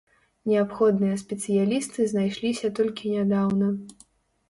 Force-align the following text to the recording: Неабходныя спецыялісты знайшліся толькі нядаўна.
Неабходныя 0.51 1.19
спецыялісты 1.23 2.09
знайшліся 2.15 2.75
толькі 2.83 3.15
нядаўна. 3.21 3.73